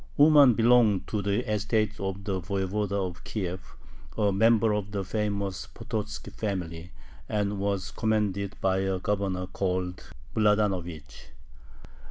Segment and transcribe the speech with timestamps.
[0.17, 3.75] Uman belonged to the estate of the Voyevoda of Kiev,
[4.17, 6.91] a member of the famous Pototzki family,
[7.29, 11.27] and was commanded by a governor called Mladanovich.